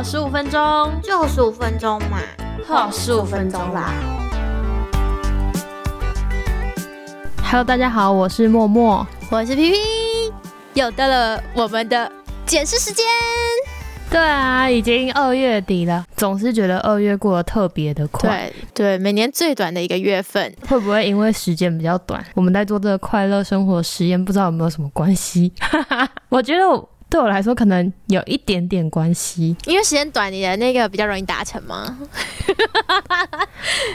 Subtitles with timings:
[0.00, 2.20] 好十五分钟，就十五分钟嘛，
[2.66, 3.92] 好十五分钟啦。
[7.44, 9.76] Hello，大家好，我是默默，我是皮皮，
[10.72, 12.10] 又到了我们的
[12.46, 13.04] 检视时间。
[14.10, 18.50] 对啊，已经二月底了，总是觉得二月过得特别的快。
[18.72, 25.52] 对对，每年最短的一个月份，会不会因为时间比较短，我们在做这个快乐生活实验，不知道有没有什么关系？
[26.30, 26.62] 我觉得
[27.10, 31.98] 对我来说可能有一点点关系，因为时间短，你的那个比较容易达成吗？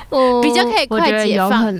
[0.09, 1.73] 我 比较可以快解放。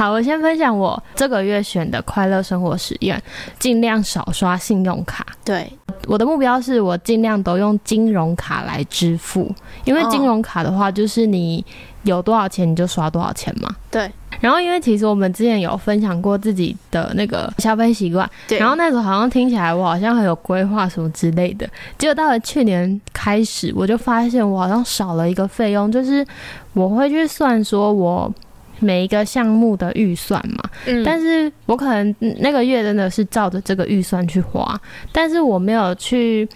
[0.00, 3.22] 好，我先分享我这个月选的快乐生活实验，
[3.58, 5.26] 尽量少刷信用卡。
[5.44, 5.70] 对，
[6.06, 9.54] 我的目标是我尽量都用金融卡来支付，
[9.84, 11.62] 因为金融卡的话，就是你
[12.04, 13.68] 有多少钱你就刷多少钱嘛。
[13.90, 14.10] 对。
[14.40, 18.26] 然后，因为其实我们之前有分享过自己的那个消费习惯，
[18.58, 26.26] 然后那时候好像听起来我好像很有规划什么之类的，结果到了去年开始，我就发现我好像少了一个费用，就是
[26.72, 28.32] 我会去算说我。
[28.80, 34.80] 每一个项目的预算嘛，嗯，但是我可能那个月真的是照着这个预算去花，
[35.12, 36.48] 但是我没有去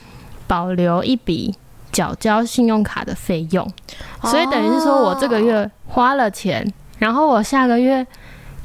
[0.46, 1.54] 保留一笔
[1.92, 3.70] 缴交信用卡的费用，
[4.22, 6.66] 所以等于是说我这个月花了钱，
[6.98, 8.06] 然后我下个月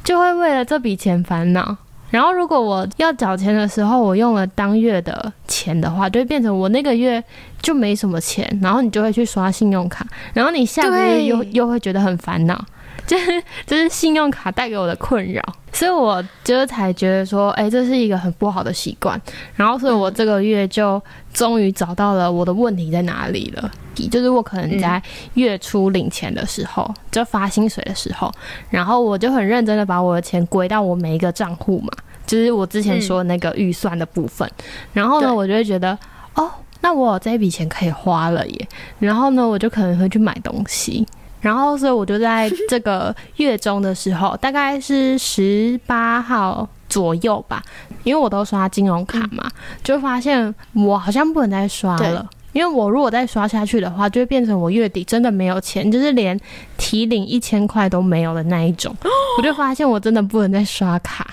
[0.04, 1.76] 就会为了这笔钱烦恼，
[2.10, 7.22] 然后如果我要缴钱的时候我用了当月的钱的话，就会变成我那个月
[7.62, 12.64] 就没什么钱，然后你就会去刷信用卡，然后你下个月又又会觉得很烦恼。
[13.08, 19.20] 就是就是信用卡带给我的困扰，所以我就才觉得说，哎，这是一个很不好的习惯。
[19.56, 21.02] 然后，所以我这个月就
[21.34, 23.72] 终于找到了我的问题在哪里了。
[24.10, 25.02] 就是我可能在
[25.34, 28.32] 月初领钱的时候，就发薪水的时候，
[28.70, 31.92] 然后我就很认真的把我的钱归到我每一个账户嘛，
[32.26, 34.50] 就是我之前说那个预算的部分。
[34.94, 35.98] 然后呢，我就会觉得，
[36.36, 38.68] 哦，那我有这一笔钱可以花了耶。
[39.00, 41.06] 然后呢，我就可能会去买东西。
[41.42, 47.64] 然后，所以我就在这个月中的时候， 大概是十八号左右吧，
[48.04, 49.50] 因为我都刷金融卡嘛，
[49.84, 56.40] 就发现我好像不能再刷了，因为我如果再刷下去的话，就会变成我月底真的没有钱，就是连
[56.78, 58.96] 提领一千块都没有的那一种。
[59.38, 61.26] 我就发现我真的不能再刷卡。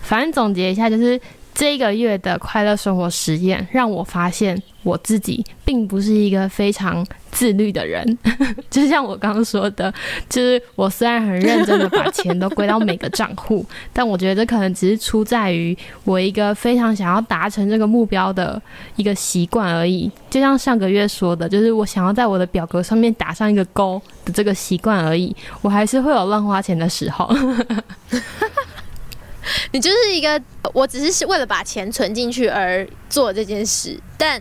[0.00, 1.20] 反正总结一下，就是。
[1.54, 8.18] 这个月的快乐生活实验让我发现，我自己并不是一个非常自律的人。
[8.70, 9.92] 就像我刚刚说的，
[10.28, 18.60] 就是我虽然很认真的把钱都归到每个账户，但我觉得这可能只是出在于我一个非常想要达成这个目标的
[18.96, 20.10] 一个习惯而已。
[20.30, 25.34] 就像上个月说的，就是我想要在我的表格上面打上一个勾的这个习惯而已。
[25.60, 27.30] 我还是会有乱花钱的时候。
[29.72, 30.40] 你就是一个，
[30.72, 34.40] 我只是为了把钱存进去而做这件事，但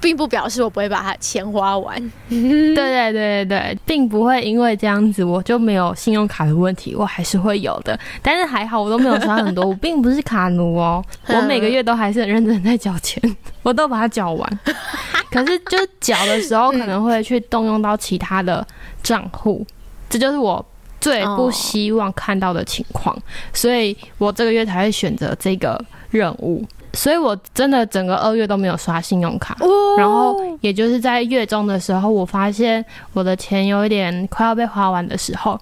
[0.00, 1.96] 并不表示我不会把它钱花完。
[2.28, 7.96] 对对对对对，并不会因为这样子我就没有信用卡的问题，我还是会有的。
[8.22, 13.22] 但是还好，我都没有刷很多，我并不是卡奴哦， 我每个月都还是很认真在缴钱，
[13.62, 14.60] 我都把它缴完。
[15.30, 18.66] 可是就缴的时候可能会去动用到其他的
[19.02, 19.66] 账户，
[20.08, 20.64] 这就是我。
[21.02, 23.14] 最不希望看到的情况，
[23.52, 26.64] 所以我这个月才会选择这个任务。
[26.94, 29.56] 所以我真的整个二月都没有刷信用卡，
[29.96, 35.58] 然后也就是在月中的时候，我发现我的钱有一点快要被花完的时候，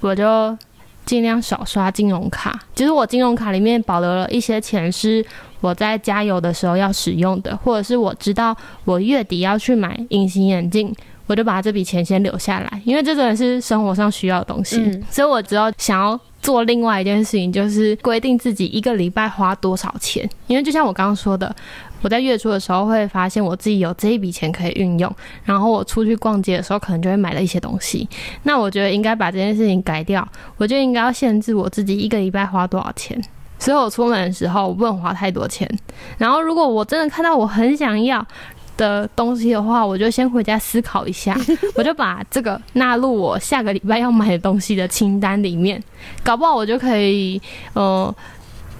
[0.00, 0.56] 我就
[1.06, 2.60] 尽量少刷金融卡。
[2.74, 5.24] 其实我金融卡里面保留了一些钱，是
[5.60, 10.92] 我在加油的时候要使用的，或者是我知道我月底要去买隐形眼镜。
[11.26, 14.76] 我就把这笔钱先留下来，因为这真的是生活上需要的东西，
[15.10, 20.28] 所以我只要想要做另外一件事情，就是规定自己一个礼拜花多少钱。
[20.46, 21.54] 因为就像我刚刚说的，
[22.02, 25.10] 我在月初的时候会发现我自己有这一笔钱可以运用，
[25.44, 28.06] 然后我出去逛街的时候可能就会买了一些东西。
[28.42, 30.26] 那我觉得应该把这件事情改掉，
[30.58, 33.18] 我就应该要限制我自己一个礼拜花多少钱。
[33.58, 35.66] 所以我出门的时候我不能花太多钱。
[36.18, 38.22] 然后如果我真的看到我很想要。
[38.76, 41.36] 的东西的话，我就先回家思考一下，
[41.76, 45.82] 我就把这个纳入我下个礼拜要买的东西的清单里面，
[46.22, 47.40] 搞不好我就可以，
[47.74, 48.14] 呃，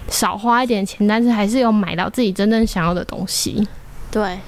[0.08, 3.66] 少花一点钱，但是还是有买到自己真正想要的东西。
[4.10, 4.38] 对，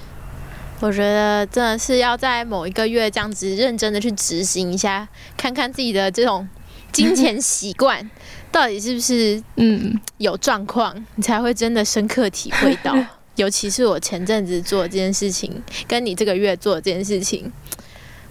[0.80, 6.48] 我觉得真的是要在某一个月这样子认真的去执行一下，看看自己的这种
[6.92, 8.10] 金钱习惯
[8.50, 12.94] 到底是不是嗯有状况，你才会真的深刻体会到。
[13.36, 17.50] 尤其是我前阵子做这件事情，跟你这个月做这件事情，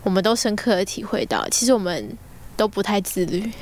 [0.03, 2.17] 我们都深刻的体会到，其实我们
[2.57, 3.49] 都不太自律。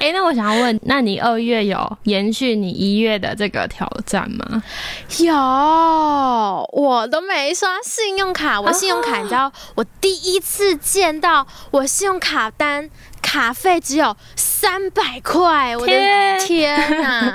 [0.00, 4.62] 哎，那我想要问，那你二月有延续你一月的这个挑战吗？
[5.18, 5.34] 有，
[6.72, 8.60] 我都没刷信用卡。
[8.60, 12.88] 我信用卡，你知道，我第一次见到我信用卡单
[13.22, 15.92] 卡费只有三百块，我的
[16.46, 17.33] 天哪！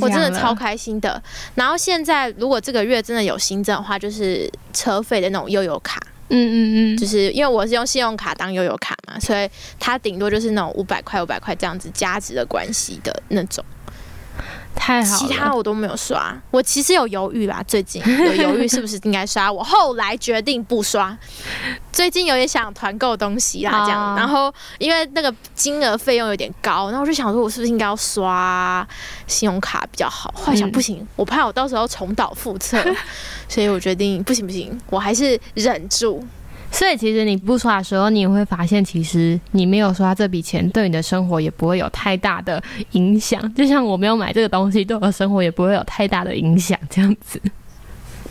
[0.00, 1.22] 我真的超开心的。
[1.54, 6.00] 然后现在，如果这个月真的有新增的话，就是车费的那种悠游卡。
[6.30, 9.48] 嗯嗯嗯，就是因为我是用信用卡当悠游卡嘛，所以
[9.80, 13.64] 它顶多就是那种五百块、五百块这样子加值的关系的那种。
[14.74, 16.34] 太好，其他我都没有刷。
[16.50, 19.50] 我其实有犹豫啦，最近 有犹豫是不是应该刷。
[19.50, 21.16] 我后来决定不刷。
[21.92, 24.16] 最近有点想团购东西啦，这样。
[24.16, 28.86] 然后因为那个金额费用有点高，然后我就想说，我是不是应该要刷
[29.26, 30.32] 信用卡比较好？
[30.36, 32.82] 后来想不行，我怕我到时候重蹈覆辙，
[33.48, 36.24] 所以我决定不行不行，我还是忍住。
[36.70, 42.62] 所以其实你不刷的时候，你也会发现，其实你没有刷这笔钱，对你的生活也不会有太大的
[42.92, 43.52] 影响。
[43.54, 47.40] 就像我没有买这个东西，对我的生活也不会有太大的影响，这样子。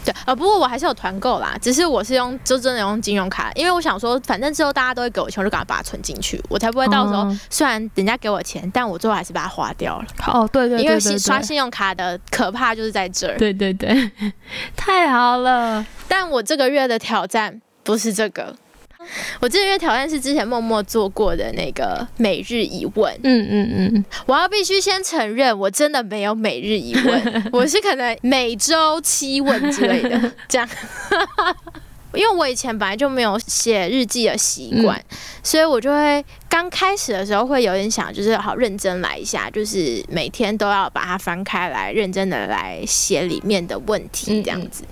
[0.05, 10.05] 对，呃，不过我还是有团购啦，只是我是用就真的用金融卡，因为我想说，反正之后大家都会给我钱，我就赶快把它存进去，我才不会到时候虽然人家给我钱，但我最后还是把它花掉了。
[10.27, 13.37] 哦，对对，因为刷信用卡的可怕就是在这儿。
[13.37, 14.09] 对对对，
[14.77, 15.85] 太好了。
[16.07, 17.61] 但我这个月的挑战。
[17.87, 18.53] 不是这个，
[19.39, 23.17] 我这个月挑战是之前默默做过的那个每日一问。
[23.23, 30.67] 嗯嗯嗯，我要必须先承认，我真的没有每日一问， 我是可能每周七问之类的 这样。
[32.13, 34.99] 因为我以前本来就没有写日记的习惯，
[35.41, 44.83] 所以我就会刚开始的时候会有点想，就是好认真来一下，就是每天都要把它翻开来，认真的来写里面的问题这样子。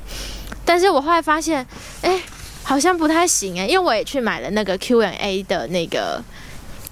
[0.63, 1.65] 但是我后来发现，
[2.01, 2.21] 哎。
[2.67, 6.19] 好像不太行哎，因为我也去买了那个 Q&A 的那个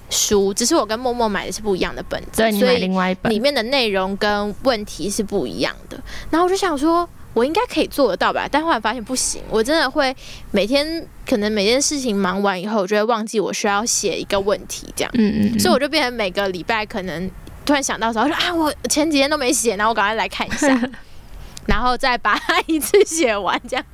[0.08, 6.00] 书，只是我跟默默买的是不一样的本子，所以另外一本里面的内容跟问题是不一样的。
[6.30, 8.48] 然后我就想说，我应该可以做得到吧？
[8.48, 10.14] 但后来发现不行，我真的会
[10.52, 15.10] 每天可能每件事情忙完以后，我就会忘记我需要写一个问题这样。
[15.14, 15.58] 嗯嗯。
[15.58, 17.28] 所以我就变成每个礼拜可能
[17.66, 20.80] 突然想到时候说啊，我前几天都没写，然后我赶快来看一下。
[21.66, 23.84] 然后再把它一次写完，这样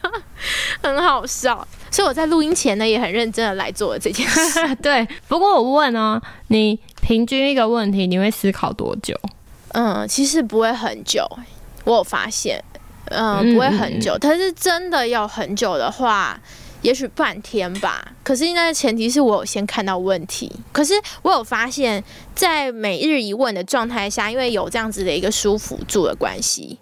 [0.82, 1.66] 很好笑。
[1.90, 4.74] 所以我在录音前呢，也很认真的来做这件事。
[4.82, 9.18] 对，不过我问哦，你平均一个问题，你会思考多久？
[9.72, 11.26] 嗯，其实不会很久。
[11.84, 12.62] 我有发现，
[13.06, 14.18] 嗯，不会很久。
[14.18, 16.38] 但是真的要很久的话，
[16.82, 18.06] 也许半天吧。
[18.22, 20.52] 可是那前提是我有先看到问题。
[20.70, 26.78] 可是我有发现，在每日一问的状态下，因为有这样子的一个舒服住的关系。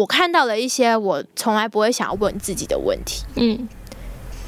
[0.00, 3.68] 我看到了一些我从来不会想要问自己的问题，嗯，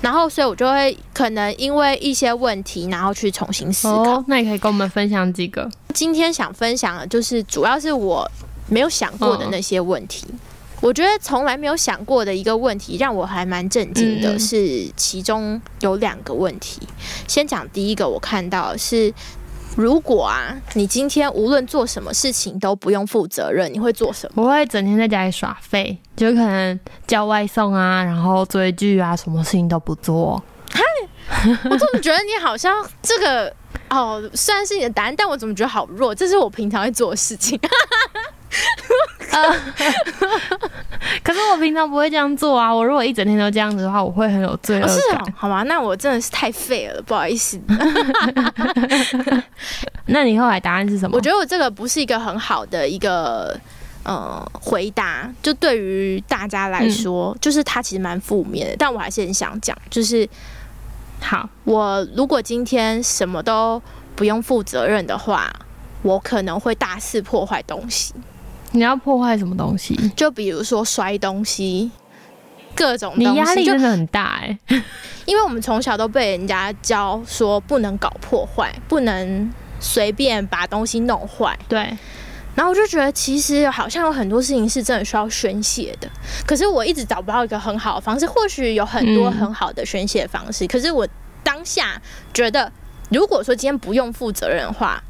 [0.01, 4.25] 然后所以我就会可能因为一些问题，然后去重新思考。
[4.27, 5.71] 那你可以跟我们分享几个？
[5.93, 8.27] 今天想分享的就是主要是我
[8.67, 10.27] 没有想过的那些问题。
[10.81, 16.81] 我觉得从来没有想过的一个问题，让我还蛮震惊的，是其中有两个问题。
[17.29, 19.13] 先讲第一个，我看到是。
[19.77, 24.43] 如果啊，你今天无论做什么事情都不用负责任，你会做什么？
[24.43, 30.43] 我会整天在家里耍废，就可能叫外送啊，然后追剧啊，什么事情都不做。
[30.71, 30.83] 嗨，
[31.71, 33.55] 我怎么觉得你好像这个
[33.89, 36.15] 哦，虽然是你的答案，但我怎么觉得好弱？
[36.15, 37.59] 这是我平常会做的事情。
[41.23, 42.73] 可是我平常不会这样做啊！
[42.73, 45.25] 我如果一整天都这样子的话，我会很有罪恶感。
[45.35, 45.63] 好吗？
[45.65, 47.61] 那我真的是太废了，不好意思。
[50.07, 51.17] 那你后来答案是什么？
[51.17, 53.59] 我觉得我这个不是一个很好的一个
[54.05, 58.77] 呃回答，就对于大家来说，就是它其实蛮负面的。
[58.79, 60.29] 但我还是很想讲，就是
[61.21, 63.81] 好，我如果今天什么都
[64.15, 65.51] 不用负责任的话，
[66.03, 68.13] 我可能会大肆破坏东西。
[68.73, 69.95] 你要破坏什么东西？
[70.17, 71.91] 就比如说摔东西，
[72.75, 74.59] 各种你压力真的很大哎，
[75.27, 81.57] 因为我们从小都被人家教说不能搞破坏，不能随便把东西弄坏。
[81.69, 81.81] 对，
[82.55, 86.09] 然后我就觉得其实好像有很多事情是真的需要宣泄的，
[86.47, 88.27] 可是我一直找不到一个很好的方式。
[88.27, 91.07] 或许有很多很好的宣泄方式，可是我
[91.45, 92.01] 当下
[92.33, 92.73] 觉得，
[93.11, 95.03] 如果说今天不用负责任的话。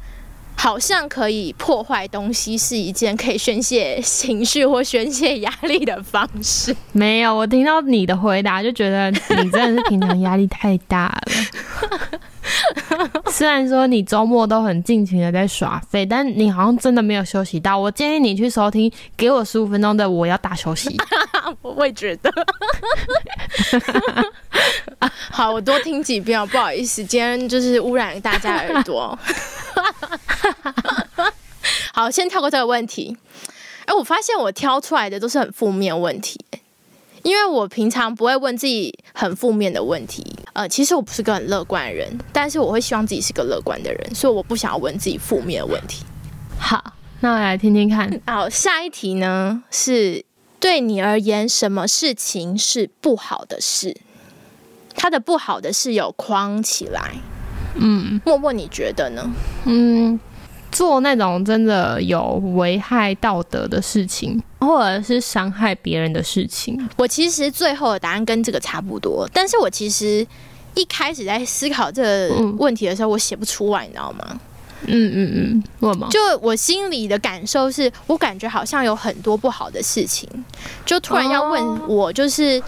[0.55, 6.75] 好像可以破坏东西是一件可以宣泄情绪或宣泄压力的方式。
[6.91, 11.23] 没有，我听到你的回答就觉得你真的是平常压力太大了。
[13.31, 17.77] 虽然说你周末都很尽情的在耍废，但你好像真的没有休息到。
[17.77, 20.89] 我建议你去收听《给我十五分钟的我要大休息》。
[21.61, 22.31] 我会觉得。
[25.35, 29.17] 好，我多听几遍哦，不好意思，今天就是污染大家耳朵。
[31.91, 33.17] 好，先跳过这个问题。
[33.85, 36.39] 哎，我发现我挑出来的都是很负面问题，
[37.23, 40.23] 因为我平常不会问自己很负面的问题。
[40.53, 46.05] 呃，其实我不是个很乐观的人，但是我会希望自己是个乐观的人，所以我不想要问自己负面的问题。
[46.59, 48.21] 好，那我来听听看。
[48.27, 50.23] 好，下一题呢是
[50.59, 53.97] 对你而言，什么事情是不好的事？
[54.95, 57.11] 它的不好的是有框起来。
[57.75, 59.29] 嗯，默默，你觉得呢？
[59.65, 60.19] 嗯。
[60.71, 69.29] 做那种真的有危害道德的事情，或者是伤害别人的事情，我其实最后的答案跟这个差不多。
[69.31, 70.25] 但是我其实
[70.73, 74.39] 一开始在思考这个问题的时候，我写不出来，你知道吗？
[74.87, 76.07] 嗯嗯嗯，为什么？
[76.09, 80.27] 就我心里的感受是，我感觉好像有很多不好的事情，
[80.83, 82.59] 就突然要问我，就是。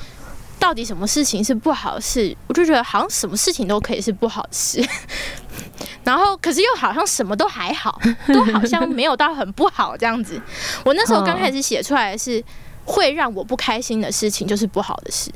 [0.60, 2.36] 到底什么事情是不好的事？
[2.48, 4.84] 我就觉得好像什么事情都可以是不好的事，
[6.04, 10.42] 然后可是又好像什么都还好，都好像没有到很不好这样子。
[10.84, 12.44] 我那时候刚开始写出来的是
[12.86, 15.30] 会让我不开心的事情就是不好的事，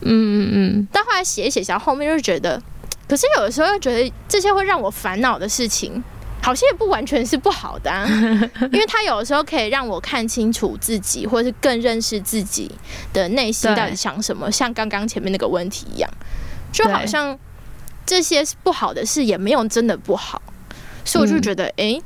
[0.00, 0.88] 嗯嗯嗯。
[0.92, 2.60] 但后来写一写，然后后面就觉得，
[3.08, 6.02] 可是有的时候又觉得这些会让我烦恼的事情。
[6.42, 7.90] 好像也不完全是不好的，
[8.72, 12.70] 因为他有的时候可以让我看清楚自己，或者是更认识自己
[13.12, 14.50] 的内心到底想什么。
[14.50, 16.10] 像刚刚前面那个问题一样，
[16.72, 17.38] 就好像
[18.04, 20.42] 这些不好的事也没有真的不好，
[21.04, 21.96] 所以我就觉得，哎，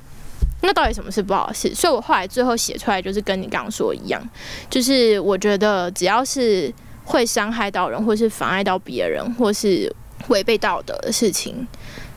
[0.60, 1.74] 那到底什么是不好的事？
[1.74, 4.22] 所以我后来最后写出来就是跟你刚刚说一样，
[4.68, 6.70] 就是我觉得只要是
[7.04, 9.90] 会伤害到人，或是妨碍到别人，或是
[10.28, 11.66] 违背道德的事情，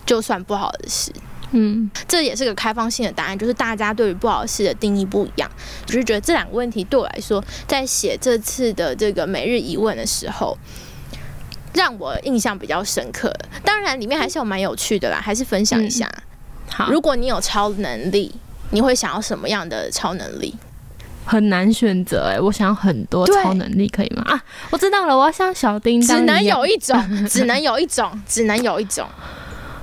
[0.06, 1.14] 就算不好的事。
[1.52, 5.50] 嗯，这也是个开放性的答案，就是大家对于不好事的定义不一样。
[5.88, 10.56] 我是觉得这两个问题对我来说，在写这次的这个每日疑问的时候，
[11.74, 13.34] 让我印象比较深刻。
[13.64, 16.08] 当然，里面还是有蛮有趣的啦，还是分享一下。
[16.70, 18.36] 好，如果你有超能力，
[18.70, 20.56] 你会想要什么样的超能力？
[21.26, 24.24] 很难选择哎，我想要很多超能力，可以吗？
[24.28, 29.08] 啊，我知道了，我要像小叮当只能有一种，只能有一种，只能有一种。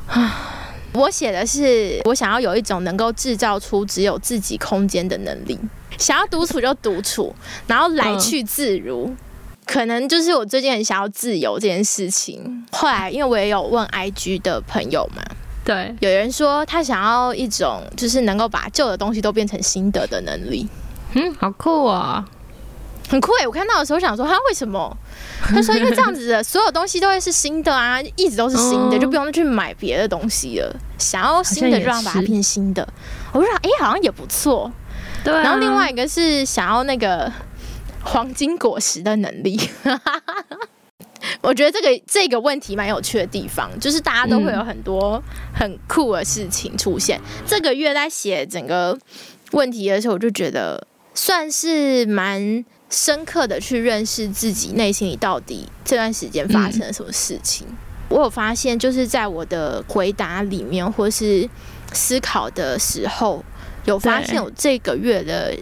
[0.06, 0.52] 啊。
[0.96, 5.58] 我写的是，我想要有一种能够制造出只有自己空间的能力，
[5.98, 7.34] 想要独处就独处，
[7.66, 9.14] 然后来去自如。
[9.66, 12.64] 可能就是我最近很想要自由这件事情。
[12.70, 15.22] 后来，因为我也有问 IG 的朋友嘛，
[15.64, 20.68] 对，有人说他想要一种就是能够把旧的东西都变成新的的能力。
[21.14, 22.24] 嗯，好酷啊！
[23.08, 23.46] 很酷诶！
[23.46, 24.96] 我看到的时候想说，他为什么？
[25.42, 30.74] 他说，因为这样子的 所有东西都会是新的啊，一直都是新的，就不用去买别的东西了。
[30.98, 32.86] 想要新的，就让把它变新的。
[33.32, 34.70] 我说，哎，好像也不错。
[35.22, 35.32] 对。
[35.32, 37.30] 然后另外一个是想要那个
[38.02, 39.56] 黄金果实的能力。
[41.40, 45.22] 我觉得这个这个问题蛮有趣的地方，就是大家都会有很多
[45.54, 47.20] 很酷的事情出现。
[47.46, 48.98] 这个月在写整个
[49.52, 52.64] 问题的时候，我就觉得算是蛮。
[52.90, 57.66] 深刻的去认识自己内心里到底这段时间发生了什么事情。
[58.08, 61.48] 我有发现，就是在我的回答里面，或是
[61.92, 63.44] 思考的时候，
[63.84, 65.56] 有发现我这个月的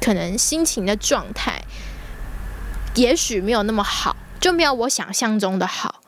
[0.00, 1.60] 可能心情的状态，
[2.94, 6.01] 也许没有那么好，就没有我想象中的好。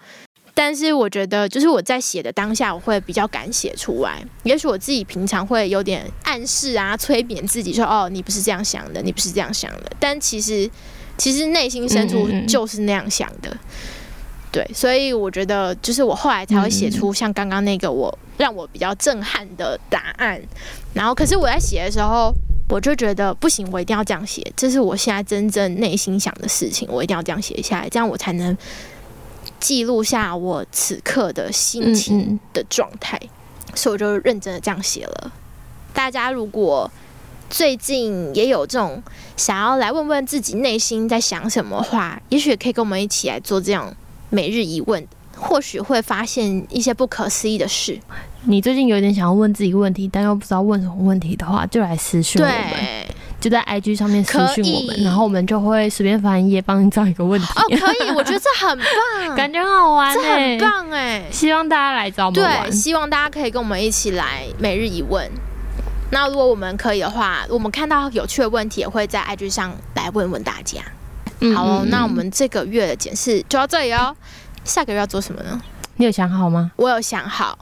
[0.57, 4.25] 但是我觉得，就是我在写的当下，我会比较敢写出来。
[4.45, 10.71] 也许我自己平常会有点暗示啊，催眠自己说：“哦，你不是这样想的，你不是这样想的。”但其实，
[11.19, 13.57] 其实内心深处就是那样想的。
[14.53, 20.41] 对，所以我觉得，就是我后来才会写出像刚刚那个我让我比较震撼的答案。
[20.93, 22.33] 然后，可是我在写的时候，
[22.69, 28.57] 我就觉得不行，我一定要这样写，这是我现在真正内心想的事情，我一定要这样写下来，这样我才能。
[29.65, 33.19] 记录下我此刻的心情的状态，
[33.75, 35.33] 所以我就认真的这样写了。
[35.95, 36.91] 大家如果
[37.49, 39.03] 最近也有这种
[39.39, 43.91] 想要来问问自己内心在想什么话，也许也可以跟我们一起来做这样
[44.29, 45.03] 每日一问，
[45.35, 47.99] 或许会发现一些不可思议的事。
[48.43, 53.07] 你最近有点想要问自己问题，但又不知道问什么问题的话，就来私讯我们。
[53.45, 57.47] 就在 IG 上面私信我们，然后我们就会随便翻一页帮你找一个问题。
[57.57, 61.25] 哦，可以， 我觉得这很棒，感觉很好玩，这很棒哎！
[61.31, 65.31] 希望大家来找我们玩，希望大家可以跟我们一起来每日一问。
[66.11, 70.81] 那如果我们可以的话，我们看到有趣的问题，也会在 IG 上来问问大家。
[71.55, 74.17] 好，那我们这个月的检视就到这里哦。
[74.65, 75.61] 下个月要做什么呢？
[75.97, 76.71] 你有想好吗？
[76.77, 77.59] 我有想好，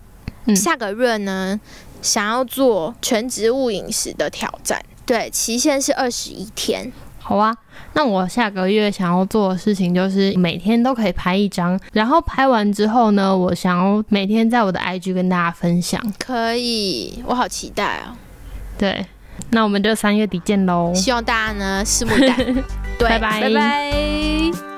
[0.54, 1.58] 下个月呢，
[2.00, 4.80] 想要做全植物饮食的挑战。
[5.04, 6.92] 对，期限是二十一天。
[7.18, 7.54] 好啊，
[7.94, 16.00] 那我下个月想要做的事情就是每天都可以拍一张，然后拍完之后呢，我想要每天在我的 IG 跟大家分享。
[16.18, 18.16] 可以，我好期待啊！
[18.76, 19.06] 对，
[19.50, 20.92] 那我们就三月底见喽。
[20.94, 22.36] 希望大家呢拭目以待。
[22.98, 24.71] 拜拜拜拜。